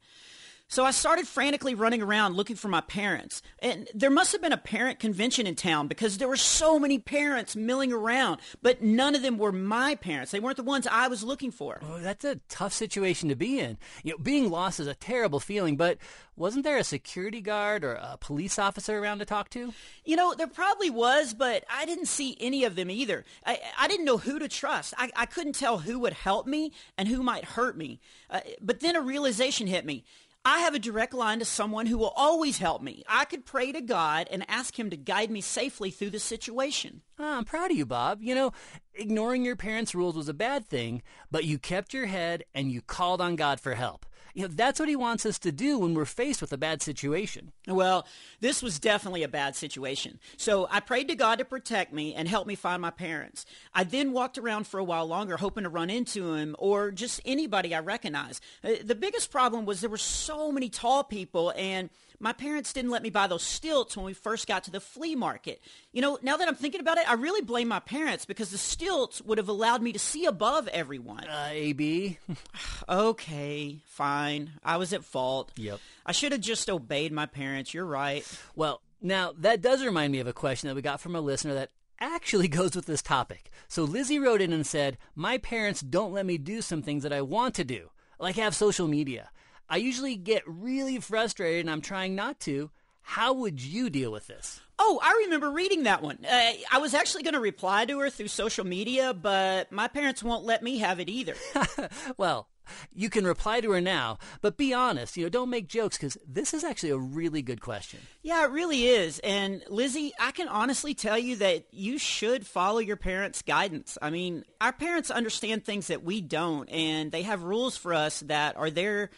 So 0.70 0.84
I 0.84 0.92
started 0.92 1.26
frantically 1.26 1.74
running 1.74 2.00
around 2.00 2.36
looking 2.36 2.54
for 2.54 2.68
my 2.68 2.80
parents. 2.80 3.42
And 3.58 3.88
there 3.92 4.08
must 4.08 4.30
have 4.30 4.40
been 4.40 4.52
a 4.52 4.56
parent 4.56 5.00
convention 5.00 5.48
in 5.48 5.56
town 5.56 5.88
because 5.88 6.18
there 6.18 6.28
were 6.28 6.36
so 6.36 6.78
many 6.78 7.00
parents 7.00 7.56
milling 7.56 7.92
around, 7.92 8.40
but 8.62 8.80
none 8.80 9.16
of 9.16 9.22
them 9.22 9.36
were 9.36 9.50
my 9.50 9.96
parents. 9.96 10.30
They 10.30 10.38
weren't 10.38 10.56
the 10.56 10.62
ones 10.62 10.86
I 10.86 11.08
was 11.08 11.24
looking 11.24 11.50
for. 11.50 11.80
Oh, 11.82 11.98
that's 11.98 12.24
a 12.24 12.36
tough 12.48 12.72
situation 12.72 13.28
to 13.30 13.34
be 13.34 13.58
in. 13.58 13.78
You 14.04 14.12
know, 14.12 14.18
being 14.18 14.48
lost 14.48 14.78
is 14.78 14.86
a 14.86 14.94
terrible 14.94 15.40
feeling, 15.40 15.76
but 15.76 15.98
wasn't 16.36 16.62
there 16.62 16.78
a 16.78 16.84
security 16.84 17.40
guard 17.40 17.82
or 17.82 17.94
a 17.94 18.16
police 18.20 18.56
officer 18.56 18.96
around 18.96 19.18
to 19.18 19.24
talk 19.24 19.50
to? 19.50 19.74
You 20.04 20.14
know, 20.14 20.34
there 20.34 20.46
probably 20.46 20.88
was, 20.88 21.34
but 21.34 21.64
I 21.68 21.84
didn't 21.84 22.06
see 22.06 22.36
any 22.38 22.62
of 22.62 22.76
them 22.76 22.92
either. 22.92 23.24
I, 23.44 23.58
I 23.76 23.88
didn't 23.88 24.06
know 24.06 24.18
who 24.18 24.38
to 24.38 24.46
trust. 24.46 24.94
I, 24.96 25.10
I 25.16 25.26
couldn't 25.26 25.56
tell 25.56 25.78
who 25.78 25.98
would 25.98 26.12
help 26.12 26.46
me 26.46 26.70
and 26.96 27.08
who 27.08 27.24
might 27.24 27.44
hurt 27.44 27.76
me. 27.76 27.98
Uh, 28.30 28.38
but 28.62 28.78
then 28.78 28.94
a 28.94 29.00
realization 29.00 29.66
hit 29.66 29.84
me. 29.84 30.04
I 30.42 30.60
have 30.60 30.74
a 30.74 30.78
direct 30.78 31.12
line 31.12 31.38
to 31.40 31.44
someone 31.44 31.84
who 31.84 31.98
will 31.98 32.14
always 32.16 32.56
help 32.56 32.80
me. 32.80 33.02
I 33.06 33.26
could 33.26 33.44
pray 33.44 33.72
to 33.72 33.82
God 33.82 34.26
and 34.30 34.42
ask 34.48 34.78
him 34.78 34.88
to 34.88 34.96
guide 34.96 35.30
me 35.30 35.42
safely 35.42 35.90
through 35.90 36.10
the 36.10 36.18
situation. 36.18 37.02
Ah, 37.18 37.36
I'm 37.36 37.44
proud 37.44 37.70
of 37.70 37.76
you, 37.76 37.84
Bob. 37.84 38.22
You 38.22 38.34
know, 38.34 38.52
ignoring 38.94 39.44
your 39.44 39.56
parents' 39.56 39.94
rules 39.94 40.16
was 40.16 40.30
a 40.30 40.34
bad 40.34 40.66
thing, 40.66 41.02
but 41.30 41.44
you 41.44 41.58
kept 41.58 41.92
your 41.92 42.06
head 42.06 42.44
and 42.54 42.72
you 42.72 42.80
called 42.80 43.20
on 43.20 43.36
God 43.36 43.60
for 43.60 43.74
help. 43.74 44.06
You 44.34 44.42
know, 44.42 44.48
that's 44.48 44.78
what 44.78 44.88
he 44.88 44.96
wants 44.96 45.26
us 45.26 45.38
to 45.40 45.52
do 45.52 45.78
when 45.78 45.94
we're 45.94 46.04
faced 46.04 46.40
with 46.40 46.52
a 46.52 46.58
bad 46.58 46.82
situation. 46.82 47.52
Well, 47.66 48.06
this 48.40 48.62
was 48.62 48.78
definitely 48.78 49.22
a 49.22 49.28
bad 49.28 49.56
situation. 49.56 50.18
So 50.36 50.68
I 50.70 50.80
prayed 50.80 51.08
to 51.08 51.14
God 51.14 51.38
to 51.38 51.44
protect 51.44 51.92
me 51.92 52.14
and 52.14 52.28
help 52.28 52.46
me 52.46 52.54
find 52.54 52.80
my 52.80 52.90
parents. 52.90 53.44
I 53.74 53.84
then 53.84 54.12
walked 54.12 54.38
around 54.38 54.66
for 54.66 54.78
a 54.78 54.84
while 54.84 55.06
longer 55.06 55.36
hoping 55.36 55.64
to 55.64 55.70
run 55.70 55.90
into 55.90 56.34
him 56.34 56.54
or 56.58 56.90
just 56.90 57.20
anybody 57.24 57.74
I 57.74 57.80
recognize. 57.80 58.40
Uh, 58.62 58.70
The 58.84 58.94
biggest 58.94 59.30
problem 59.30 59.64
was 59.66 59.80
there 59.80 59.90
were 59.90 59.96
so 59.98 60.50
many 60.52 60.68
tall 60.68 61.04
people 61.04 61.52
and 61.56 61.90
my 62.22 62.34
parents 62.34 62.74
didn't 62.74 62.90
let 62.90 63.02
me 63.02 63.08
buy 63.08 63.26
those 63.26 63.42
stilts 63.42 63.96
when 63.96 64.04
we 64.04 64.12
first 64.12 64.46
got 64.46 64.64
to 64.64 64.70
the 64.70 64.78
flea 64.80 65.14
market. 65.14 65.58
You 65.90 66.02
know, 66.02 66.18
now 66.20 66.36
that 66.36 66.46
I'm 66.46 66.54
thinking 66.54 66.82
about 66.82 66.98
it, 66.98 67.08
I 67.10 67.14
really 67.14 67.40
blame 67.40 67.68
my 67.68 67.80
parents 67.80 68.26
because 68.26 68.50
the 68.50 68.58
stilts 68.58 69.22
would 69.22 69.38
have 69.38 69.48
allowed 69.48 69.80
me 69.80 69.90
to 69.94 69.98
see 69.98 70.26
above 70.26 70.68
everyone. 70.68 71.24
Uh, 71.24 71.48
AB? 71.50 72.18
Okay, 72.88 73.78
fine. 73.86 74.19
I 74.64 74.76
was 74.76 74.92
at 74.92 75.04
fault. 75.04 75.52
Yep. 75.56 75.80
I 76.06 76.12
should 76.12 76.32
have 76.32 76.40
just 76.40 76.68
obeyed 76.68 77.12
my 77.12 77.26
parents. 77.26 77.72
You're 77.74 77.84
right. 77.84 78.26
Well, 78.54 78.82
now 79.00 79.32
that 79.38 79.60
does 79.62 79.84
remind 79.84 80.12
me 80.12 80.20
of 80.20 80.26
a 80.26 80.32
question 80.32 80.68
that 80.68 80.74
we 80.74 80.82
got 80.82 81.00
from 81.00 81.16
a 81.16 81.20
listener 81.20 81.54
that 81.54 81.70
actually 82.00 82.48
goes 82.60 82.74
with 82.74 82.86
this 82.86 83.02
topic. 83.02 83.50
So 83.68 83.84
Lizzie 83.84 84.18
wrote 84.18 84.40
in 84.40 84.52
and 84.52 84.66
said, 84.66 84.98
My 85.14 85.38
parents 85.38 85.80
don't 85.80 86.12
let 86.12 86.26
me 86.26 86.38
do 86.38 86.60
some 86.62 86.82
things 86.82 87.02
that 87.02 87.12
I 87.12 87.22
want 87.22 87.54
to 87.56 87.64
do, 87.64 87.90
like 88.18 88.36
have 88.36 88.54
social 88.54 88.88
media. 88.88 89.30
I 89.68 89.76
usually 89.76 90.16
get 90.16 90.42
really 90.46 90.98
frustrated 90.98 91.60
and 91.60 91.70
I'm 91.70 91.80
trying 91.80 92.14
not 92.14 92.40
to. 92.40 92.70
How 93.02 93.32
would 93.32 93.60
you 93.60 93.90
deal 93.90 94.12
with 94.12 94.26
this? 94.26 94.60
Oh, 94.78 95.00
I 95.02 95.22
remember 95.24 95.50
reading 95.50 95.84
that 95.84 96.02
one. 96.02 96.18
Uh, 96.24 96.52
I 96.70 96.78
was 96.78 96.94
actually 96.94 97.22
going 97.22 97.34
to 97.34 97.40
reply 97.40 97.84
to 97.84 97.98
her 98.00 98.10
through 98.10 98.28
social 98.28 98.64
media, 98.64 99.12
but 99.12 99.70
my 99.72 99.88
parents 99.88 100.22
won't 100.22 100.44
let 100.44 100.62
me 100.62 100.78
have 100.78 101.00
it 101.00 101.08
either. 101.08 101.34
Well, 102.16 102.48
you 102.94 103.10
can 103.10 103.24
reply 103.26 103.60
to 103.60 103.70
her 103.72 103.80
now, 103.80 104.18
but 104.40 104.56
be 104.56 104.72
honest. 104.72 105.16
You 105.16 105.24
know, 105.24 105.28
don't 105.30 105.50
make 105.50 105.68
jokes 105.68 105.96
because 105.96 106.16
this 106.26 106.54
is 106.54 106.64
actually 106.64 106.90
a 106.90 106.98
really 106.98 107.42
good 107.42 107.60
question. 107.60 108.00
yeah, 108.22 108.44
it 108.44 108.50
really 108.50 108.86
is. 108.86 109.18
And 109.20 109.62
Lizzie, 109.68 110.12
I 110.18 110.30
can 110.30 110.48
honestly 110.48 110.94
tell 110.94 111.18
you 111.18 111.36
that 111.36 111.64
you 111.70 111.98
should 111.98 112.46
follow 112.46 112.78
your 112.78 112.96
parents' 112.96 113.42
guidance. 113.42 113.96
I 114.00 114.10
mean, 114.10 114.44
our 114.60 114.72
parents 114.72 115.10
understand 115.10 115.64
things 115.64 115.88
that 115.88 116.02
we 116.02 116.20
don't, 116.20 116.68
and 116.70 117.12
they 117.12 117.22
have 117.22 117.42
rules 117.42 117.76
for 117.76 117.94
us 117.94 118.20
that 118.20 118.56
are 118.56 118.70
there 118.70 119.10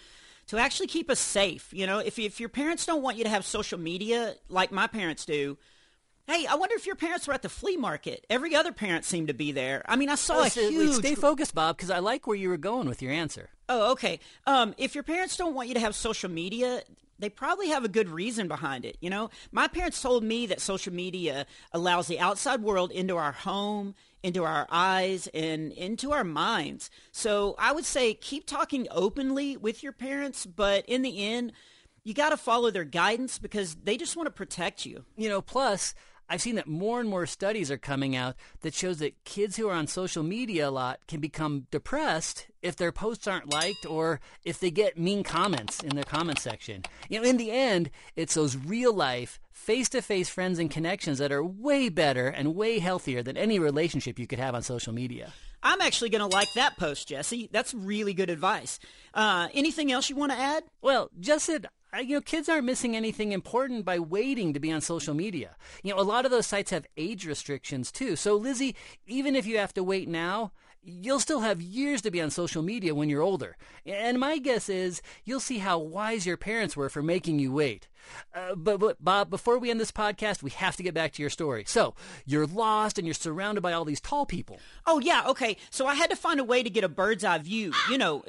to 0.48 0.58
actually 0.58 0.88
keep 0.88 1.10
us 1.10 1.20
safe. 1.20 1.72
You 1.72 1.86
know, 1.86 1.98
if, 1.98 2.18
if 2.18 2.40
your 2.40 2.48
parents 2.48 2.86
don't 2.86 3.02
want 3.02 3.16
you 3.16 3.24
to 3.24 3.30
have 3.30 3.44
social 3.44 3.78
media 3.78 4.34
like 4.48 4.72
my 4.72 4.86
parents 4.86 5.24
do, 5.24 5.56
Hey, 6.28 6.46
I 6.46 6.54
wonder 6.54 6.76
if 6.76 6.86
your 6.86 6.94
parents 6.94 7.26
were 7.26 7.34
at 7.34 7.42
the 7.42 7.48
flea 7.48 7.76
market. 7.76 8.24
Every 8.30 8.54
other 8.54 8.72
parent 8.72 9.04
seemed 9.04 9.28
to 9.28 9.34
be 9.34 9.50
there. 9.50 9.82
I 9.86 9.96
mean, 9.96 10.08
I 10.08 10.14
saw 10.14 10.38
a 10.38 10.42
Wait, 10.42 10.52
huge. 10.52 10.92
Stay 10.94 11.14
focused, 11.16 11.54
Bob, 11.54 11.76
because 11.76 11.90
I 11.90 11.98
like 11.98 12.26
where 12.26 12.36
you 12.36 12.48
were 12.48 12.56
going 12.56 12.88
with 12.88 13.02
your 13.02 13.12
answer. 13.12 13.50
Oh, 13.68 13.92
okay. 13.92 14.20
Um, 14.46 14.74
if 14.78 14.94
your 14.94 15.02
parents 15.04 15.36
don't 15.36 15.54
want 15.54 15.68
you 15.68 15.74
to 15.74 15.80
have 15.80 15.96
social 15.96 16.30
media, 16.30 16.82
they 17.18 17.28
probably 17.28 17.68
have 17.68 17.84
a 17.84 17.88
good 17.88 18.08
reason 18.08 18.46
behind 18.46 18.84
it. 18.84 18.96
You 19.00 19.10
know, 19.10 19.30
my 19.50 19.66
parents 19.66 20.00
told 20.00 20.22
me 20.22 20.46
that 20.46 20.60
social 20.60 20.92
media 20.92 21.46
allows 21.72 22.06
the 22.06 22.20
outside 22.20 22.62
world 22.62 22.92
into 22.92 23.16
our 23.16 23.32
home, 23.32 23.94
into 24.22 24.44
our 24.44 24.66
eyes, 24.70 25.28
and 25.34 25.72
into 25.72 26.12
our 26.12 26.24
minds. 26.24 26.88
So 27.10 27.56
I 27.58 27.72
would 27.72 27.84
say 27.84 28.14
keep 28.14 28.46
talking 28.46 28.86
openly 28.90 29.56
with 29.56 29.82
your 29.82 29.92
parents, 29.92 30.46
but 30.46 30.84
in 30.86 31.02
the 31.02 31.24
end, 31.24 31.52
you 32.04 32.14
got 32.14 32.30
to 32.30 32.36
follow 32.36 32.70
their 32.70 32.84
guidance 32.84 33.38
because 33.38 33.76
they 33.76 33.96
just 33.96 34.16
want 34.16 34.26
to 34.26 34.32
protect 34.32 34.84
you. 34.86 35.04
You 35.16 35.28
know, 35.28 35.40
plus, 35.40 35.94
I've 36.32 36.40
seen 36.40 36.54
that 36.54 36.66
more 36.66 36.98
and 36.98 37.10
more 37.10 37.26
studies 37.26 37.70
are 37.70 37.76
coming 37.76 38.16
out 38.16 38.36
that 38.62 38.72
shows 38.72 39.00
that 39.00 39.22
kids 39.24 39.58
who 39.58 39.68
are 39.68 39.74
on 39.74 39.86
social 39.86 40.22
media 40.22 40.66
a 40.66 40.70
lot 40.70 41.06
can 41.06 41.20
become 41.20 41.66
depressed 41.70 42.46
if 42.62 42.74
their 42.74 42.90
posts 42.90 43.26
aren't 43.26 43.52
liked 43.52 43.84
or 43.84 44.18
if 44.42 44.58
they 44.58 44.70
get 44.70 44.98
mean 44.98 45.24
comments 45.24 45.82
in 45.82 45.94
their 45.94 46.04
comment 46.04 46.38
section. 46.38 46.84
You 47.10 47.20
know, 47.20 47.28
in 47.28 47.36
the 47.36 47.50
end, 47.50 47.90
it's 48.16 48.32
those 48.32 48.56
real 48.56 48.94
life, 48.94 49.40
face 49.50 49.90
to 49.90 50.00
face 50.00 50.30
friends 50.30 50.58
and 50.58 50.70
connections 50.70 51.18
that 51.18 51.32
are 51.32 51.44
way 51.44 51.90
better 51.90 52.28
and 52.28 52.54
way 52.54 52.78
healthier 52.78 53.22
than 53.22 53.36
any 53.36 53.58
relationship 53.58 54.18
you 54.18 54.26
could 54.26 54.38
have 54.38 54.54
on 54.54 54.62
social 54.62 54.94
media. 54.94 55.34
I'm 55.62 55.82
actually 55.82 56.08
going 56.08 56.28
to 56.28 56.34
like 56.34 56.48
that 56.54 56.78
post, 56.78 57.08
Jesse. 57.08 57.50
That's 57.52 57.74
really 57.74 58.14
good 58.14 58.30
advice. 58.30 58.78
Uh, 59.12 59.48
anything 59.52 59.92
else 59.92 60.08
you 60.08 60.16
want 60.16 60.32
to 60.32 60.38
add? 60.38 60.64
Well, 60.80 61.10
just 61.20 61.48
that 61.48 61.66
you 62.00 62.16
know, 62.16 62.20
kids 62.20 62.48
aren't 62.48 62.64
missing 62.64 62.96
anything 62.96 63.32
important 63.32 63.84
by 63.84 63.98
waiting 63.98 64.52
to 64.54 64.60
be 64.60 64.72
on 64.72 64.80
social 64.80 65.14
media. 65.14 65.56
You 65.82 65.94
know, 65.94 66.00
a 66.00 66.02
lot 66.02 66.24
of 66.24 66.30
those 66.30 66.46
sites 66.46 66.70
have 66.70 66.86
age 66.96 67.26
restrictions 67.26 67.92
too. 67.92 68.16
So, 68.16 68.34
Lizzie, 68.36 68.74
even 69.06 69.36
if 69.36 69.46
you 69.46 69.58
have 69.58 69.74
to 69.74 69.84
wait 69.84 70.08
now, 70.08 70.52
you'll 70.84 71.20
still 71.20 71.40
have 71.40 71.62
years 71.62 72.02
to 72.02 72.10
be 72.10 72.20
on 72.20 72.30
social 72.30 72.62
media 72.62 72.94
when 72.94 73.08
you're 73.08 73.22
older. 73.22 73.56
And 73.86 74.18
my 74.18 74.38
guess 74.38 74.68
is 74.68 75.00
you'll 75.24 75.40
see 75.40 75.58
how 75.58 75.78
wise 75.78 76.26
your 76.26 76.36
parents 76.36 76.76
were 76.76 76.88
for 76.88 77.02
making 77.02 77.38
you 77.38 77.52
wait. 77.52 77.88
Uh, 78.34 78.54
but, 78.56 78.80
but, 78.80 79.02
Bob, 79.02 79.30
before 79.30 79.58
we 79.58 79.70
end 79.70 79.78
this 79.78 79.92
podcast, 79.92 80.42
we 80.42 80.50
have 80.50 80.76
to 80.76 80.82
get 80.82 80.94
back 80.94 81.12
to 81.12 81.22
your 81.22 81.30
story. 81.30 81.64
So, 81.66 81.94
you're 82.26 82.46
lost 82.46 82.98
and 82.98 83.06
you're 83.06 83.14
surrounded 83.14 83.60
by 83.60 83.72
all 83.72 83.84
these 83.84 84.00
tall 84.00 84.26
people. 84.26 84.58
Oh, 84.86 84.98
yeah, 84.98 85.24
okay. 85.28 85.56
So 85.70 85.86
I 85.86 85.94
had 85.94 86.10
to 86.10 86.16
find 86.16 86.40
a 86.40 86.44
way 86.44 86.62
to 86.62 86.70
get 86.70 86.84
a 86.84 86.88
bird's 86.88 87.22
eye 87.22 87.38
view. 87.38 87.72
You 87.88 87.98
know, 87.98 88.24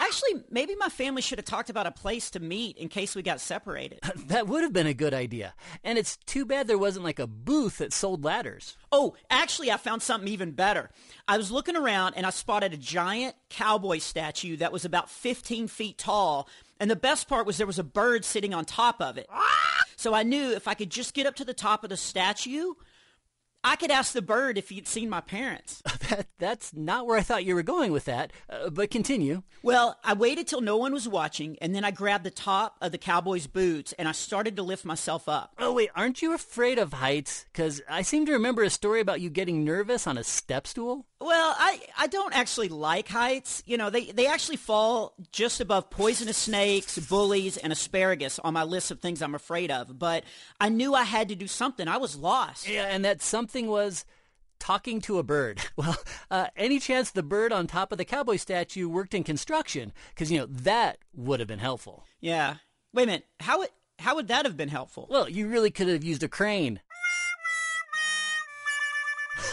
actually, 0.00 0.42
maybe 0.50 0.74
my 0.76 0.88
family 0.88 1.22
should 1.22 1.38
have 1.38 1.44
talked 1.44 1.70
about 1.70 1.86
a 1.86 1.90
place 1.90 2.30
to 2.30 2.40
meet 2.40 2.76
in 2.76 2.88
case 2.88 3.14
we 3.14 3.22
got 3.22 3.40
separated. 3.40 4.00
that 4.26 4.46
would 4.46 4.62
have 4.62 4.72
been 4.72 4.86
a 4.86 4.94
good 4.94 5.14
idea. 5.14 5.54
And 5.84 5.98
it's 5.98 6.16
too 6.18 6.44
bad 6.44 6.66
there 6.66 6.78
wasn't 6.78 7.04
like 7.04 7.18
a 7.18 7.26
booth 7.26 7.78
that 7.78 7.92
sold 7.92 8.24
ladders. 8.24 8.76
Oh, 8.90 9.14
actually, 9.30 9.70
I 9.70 9.76
found 9.76 10.02
something 10.02 10.28
even 10.28 10.52
better. 10.52 10.90
I 11.26 11.36
was 11.36 11.50
looking 11.50 11.76
around 11.76 12.14
and 12.14 12.26
I 12.26 12.30
spotted 12.30 12.72
a 12.72 12.76
giant 12.76 13.36
cowboy 13.48 13.98
statue 13.98 14.56
that 14.58 14.72
was 14.72 14.84
about 14.84 15.10
15 15.10 15.68
feet 15.68 15.98
tall. 15.98 16.48
And 16.80 16.90
the 16.90 16.96
best 16.96 17.28
part 17.28 17.46
was 17.46 17.58
there 17.58 17.66
was 17.66 17.78
a 17.78 17.84
bird 17.84 18.24
sitting 18.24 18.54
on 18.54 18.64
top 18.64 19.00
of 19.00 19.16
it. 19.18 19.28
So 19.96 20.14
I 20.14 20.24
knew 20.24 20.52
if 20.52 20.66
I 20.66 20.74
could 20.74 20.90
just 20.90 21.14
get 21.14 21.26
up 21.26 21.36
to 21.36 21.44
the 21.44 21.54
top 21.54 21.84
of 21.84 21.90
the 21.90 21.96
statue, 21.96 22.72
I 23.64 23.76
could 23.76 23.90
ask 23.90 24.12
the 24.12 24.22
bird 24.22 24.58
if 24.58 24.70
he'd 24.70 24.88
seen 24.88 25.08
my 25.08 25.20
parents. 25.20 25.82
That, 26.12 26.26
that's 26.38 26.74
not 26.74 27.06
where 27.06 27.16
I 27.16 27.22
thought 27.22 27.44
you 27.46 27.54
were 27.54 27.62
going 27.62 27.90
with 27.90 28.04
that, 28.04 28.34
uh, 28.50 28.68
but 28.68 28.90
continue. 28.90 29.44
Well, 29.62 29.98
I 30.04 30.12
waited 30.12 30.46
till 30.46 30.60
no 30.60 30.76
one 30.76 30.92
was 30.92 31.08
watching, 31.08 31.56
and 31.62 31.74
then 31.74 31.84
I 31.84 31.90
grabbed 31.90 32.24
the 32.24 32.30
top 32.30 32.76
of 32.82 32.92
the 32.92 32.98
cowboy's 32.98 33.46
boots 33.46 33.94
and 33.94 34.06
I 34.06 34.12
started 34.12 34.56
to 34.56 34.62
lift 34.62 34.84
myself 34.84 35.26
up. 35.26 35.54
Oh, 35.58 35.72
wait, 35.72 35.88
aren't 35.96 36.20
you 36.20 36.34
afraid 36.34 36.78
of 36.78 36.92
heights? 36.92 37.46
Because 37.50 37.80
I 37.88 38.02
seem 38.02 38.26
to 38.26 38.32
remember 38.32 38.62
a 38.62 38.68
story 38.68 39.00
about 39.00 39.22
you 39.22 39.30
getting 39.30 39.64
nervous 39.64 40.06
on 40.06 40.18
a 40.18 40.24
step 40.24 40.66
stool. 40.66 41.06
Well, 41.22 41.54
I, 41.56 41.80
I 41.98 42.06
don't 42.08 42.34
actually 42.34 42.68
like 42.68 43.08
heights. 43.08 43.62
You 43.66 43.76
know, 43.76 43.90
they, 43.90 44.06
they 44.06 44.26
actually 44.26 44.56
fall 44.56 45.14
just 45.30 45.60
above 45.60 45.90
poisonous 45.90 46.36
snakes, 46.36 46.98
bullies, 46.98 47.56
and 47.56 47.72
asparagus 47.72 48.38
on 48.40 48.54
my 48.54 48.64
list 48.64 48.90
of 48.90 49.00
things 49.00 49.22
I'm 49.22 49.34
afraid 49.34 49.70
of. 49.70 49.98
But 49.98 50.24
I 50.60 50.68
knew 50.68 50.94
I 50.94 51.04
had 51.04 51.28
to 51.28 51.34
do 51.34 51.46
something. 51.46 51.86
I 51.86 51.96
was 51.98 52.16
lost. 52.16 52.68
Yeah, 52.68 52.86
and 52.86 53.04
that 53.04 53.22
something 53.22 53.68
was 53.68 54.04
talking 54.58 55.00
to 55.02 55.18
a 55.18 55.22
bird. 55.22 55.60
Well, 55.76 55.96
uh, 56.30 56.46
any 56.56 56.78
chance 56.78 57.10
the 57.10 57.22
bird 57.22 57.52
on 57.52 57.66
top 57.66 57.92
of 57.92 57.98
the 57.98 58.04
cowboy 58.04 58.36
statue 58.36 58.88
worked 58.88 59.14
in 59.14 59.24
construction? 59.24 59.92
Because, 60.10 60.30
you 60.30 60.38
know, 60.38 60.46
that 60.46 60.98
would 61.14 61.40
have 61.40 61.48
been 61.48 61.58
helpful. 61.58 62.04
Yeah. 62.20 62.56
Wait 62.92 63.04
a 63.04 63.06
minute. 63.06 63.26
How, 63.40 63.58
would 63.60 63.70
how 63.98 64.16
would 64.16 64.28
that 64.28 64.44
have 64.44 64.56
been 64.56 64.68
helpful? 64.68 65.06
Well, 65.10 65.28
you 65.28 65.48
really 65.48 65.70
could 65.70 65.88
have 65.88 66.04
used 66.04 66.22
a 66.22 66.28
crane. 66.28 66.80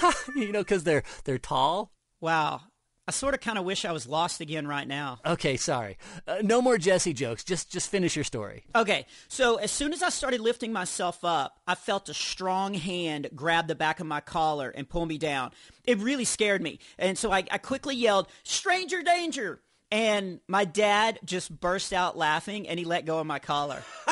you 0.35 0.51
know, 0.51 0.59
because 0.59 0.83
they're 0.83 1.03
they're 1.25 1.37
tall. 1.37 1.91
Wow. 2.21 2.61
I 3.07 3.11
sort 3.11 3.33
of 3.33 3.39
kind 3.39 3.57
of 3.57 3.65
wish 3.65 3.85
I 3.85 3.91
was 3.91 4.05
lost 4.07 4.39
again 4.39 4.67
right 4.67 4.87
now. 4.87 5.17
Okay, 5.25 5.57
sorry. 5.57 5.97
Uh, 6.27 6.43
no 6.43 6.61
more 6.61 6.77
Jesse 6.77 7.11
jokes. 7.11 7.43
Just 7.43 7.71
just 7.71 7.89
finish 7.89 8.15
your 8.15 8.23
story. 8.23 8.65
Okay, 8.75 9.07
so 9.27 9.55
as 9.55 9.71
soon 9.71 9.93
as 9.93 10.03
I 10.03 10.09
started 10.09 10.41
lifting 10.41 10.71
myself 10.71 11.25
up, 11.25 11.59
I 11.65 11.73
felt 11.73 12.07
a 12.09 12.13
strong 12.13 12.75
hand 12.75 13.31
grab 13.33 13.67
the 13.67 13.73
back 13.73 13.99
of 13.99 14.05
my 14.05 14.21
collar 14.21 14.69
and 14.69 14.87
pull 14.87 15.07
me 15.07 15.17
down. 15.17 15.53
It 15.85 15.97
really 15.97 16.23
scared 16.23 16.61
me. 16.61 16.77
And 16.99 17.17
so 17.17 17.31
I, 17.31 17.45
I 17.49 17.57
quickly 17.57 17.95
yelled, 17.95 18.27
Stranger 18.43 19.01
danger! 19.01 19.59
And 19.91 20.39
my 20.47 20.65
dad 20.65 21.17
just 21.25 21.49
burst 21.59 21.93
out 21.93 22.15
laughing 22.15 22.67
and 22.67 22.77
he 22.77 22.85
let 22.85 23.07
go 23.07 23.17
of 23.17 23.25
my 23.25 23.39
collar. 23.39 23.81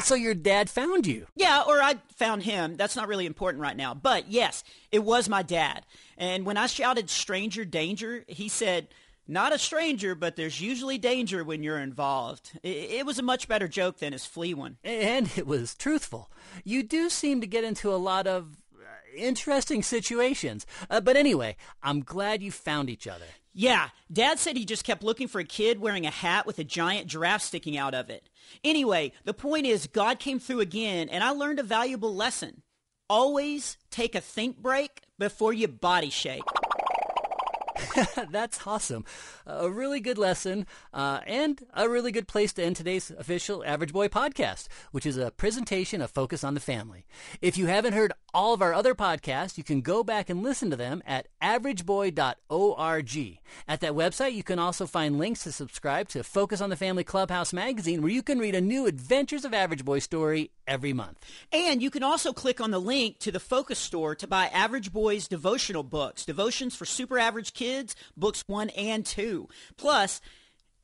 So 0.00 0.14
your 0.14 0.34
dad 0.34 0.70
found 0.70 1.06
you. 1.06 1.26
Yeah, 1.34 1.64
or 1.66 1.82
I 1.82 1.96
found 2.16 2.44
him. 2.44 2.76
That's 2.76 2.96
not 2.96 3.08
really 3.08 3.26
important 3.26 3.62
right 3.62 3.76
now. 3.76 3.94
But 3.94 4.30
yes, 4.30 4.62
it 4.92 5.00
was 5.00 5.28
my 5.28 5.42
dad. 5.42 5.84
And 6.16 6.46
when 6.46 6.56
I 6.56 6.66
shouted 6.66 7.10
stranger 7.10 7.64
danger, 7.64 8.24
he 8.28 8.48
said, 8.48 8.88
not 9.30 9.52
a 9.52 9.58
stranger, 9.58 10.14
but 10.14 10.36
there's 10.36 10.60
usually 10.60 10.96
danger 10.96 11.44
when 11.44 11.62
you're 11.62 11.78
involved. 11.78 12.58
It, 12.62 13.04
was 13.04 13.18
a 13.18 13.22
much 13.22 13.46
better 13.46 13.68
joke 13.68 13.98
than 13.98 14.14
his 14.14 14.24
flea 14.24 14.54
one. 14.54 14.78
And 14.82 15.30
it 15.36 15.46
was 15.46 15.74
truthful. 15.74 16.30
You 16.64 16.82
do 16.82 17.10
seem 17.10 17.42
to 17.42 17.46
get 17.46 17.62
into 17.62 17.92
a 17.92 17.96
lot 17.96 18.26
of 18.26 18.56
uh, 18.74 18.86
interesting 19.14 19.82
situations. 19.82 20.64
Uh, 20.88 21.02
but 21.02 21.16
anyway, 21.16 21.56
I'm 21.82 22.00
glad 22.00 22.42
you 22.42 22.50
found 22.50 22.88
each 22.88 23.06
other. 23.06 23.26
Yeah, 23.60 23.88
Dad 24.12 24.38
said 24.38 24.56
he 24.56 24.64
just 24.64 24.84
kept 24.84 25.02
looking 25.02 25.26
for 25.26 25.40
a 25.40 25.44
kid 25.44 25.80
wearing 25.80 26.06
a 26.06 26.10
hat 26.10 26.46
with 26.46 26.60
a 26.60 26.64
giant 26.64 27.08
giraffe 27.08 27.42
sticking 27.42 27.76
out 27.76 27.92
of 27.92 28.08
it. 28.08 28.28
Anyway, 28.62 29.10
the 29.24 29.34
point 29.34 29.66
is, 29.66 29.88
God 29.88 30.20
came 30.20 30.38
through 30.38 30.60
again, 30.60 31.08
and 31.08 31.24
I 31.24 31.30
learned 31.30 31.58
a 31.58 31.64
valuable 31.64 32.14
lesson. 32.14 32.62
Always 33.10 33.76
take 33.90 34.14
a 34.14 34.20
think 34.20 34.58
break 34.58 35.02
before 35.18 35.52
you 35.52 35.66
body 35.66 36.08
shake. 36.08 36.44
That's 38.30 38.66
awesome. 38.66 39.04
A 39.46 39.70
really 39.70 40.00
good 40.00 40.18
lesson, 40.18 40.66
uh, 40.92 41.20
and 41.26 41.62
a 41.74 41.88
really 41.88 42.12
good 42.12 42.28
place 42.28 42.52
to 42.54 42.62
end 42.62 42.76
today's 42.76 43.10
official 43.10 43.64
Average 43.64 43.92
Boy 43.92 44.08
podcast, 44.08 44.68
which 44.92 45.06
is 45.06 45.16
a 45.16 45.30
presentation 45.30 46.02
of 46.02 46.10
Focus 46.10 46.44
on 46.44 46.54
the 46.54 46.60
Family. 46.60 47.06
If 47.40 47.56
you 47.56 47.66
haven't 47.66 47.94
heard 47.94 48.12
all 48.34 48.54
of 48.54 48.62
our 48.62 48.74
other 48.74 48.94
podcasts, 48.94 49.56
you 49.56 49.64
can 49.64 49.80
go 49.80 50.04
back 50.04 50.28
and 50.28 50.42
listen 50.42 50.70
to 50.70 50.76
them 50.76 51.02
at 51.06 51.28
averageboy.org. 51.42 53.38
At 53.66 53.80
that 53.80 53.92
website, 53.92 54.34
you 54.34 54.42
can 54.42 54.58
also 54.58 54.86
find 54.86 55.18
links 55.18 55.44
to 55.44 55.52
subscribe 55.52 56.08
to 56.10 56.22
Focus 56.22 56.60
on 56.60 56.70
the 56.70 56.76
Family 56.76 57.04
Clubhouse 57.04 57.52
magazine, 57.52 58.02
where 58.02 58.10
you 58.10 58.22
can 58.22 58.38
read 58.38 58.54
a 58.54 58.60
new 58.60 58.86
Adventures 58.86 59.44
of 59.44 59.54
Average 59.54 59.84
Boy 59.84 59.98
story 59.98 60.50
every 60.68 60.92
month. 60.92 61.18
And 61.52 61.82
you 61.82 61.90
can 61.90 62.02
also 62.02 62.32
click 62.32 62.60
on 62.60 62.70
the 62.70 62.78
link 62.78 63.18
to 63.20 63.32
the 63.32 63.40
Focus 63.40 63.78
store 63.78 64.14
to 64.14 64.26
buy 64.26 64.46
Average 64.46 64.92
Boys 64.92 65.26
devotional 65.26 65.82
books, 65.82 66.24
devotions 66.24 66.76
for 66.76 66.84
super 66.84 67.18
average 67.18 67.54
kids, 67.54 67.96
books 68.16 68.44
one 68.46 68.68
and 68.70 69.04
two. 69.04 69.48
Plus, 69.76 70.20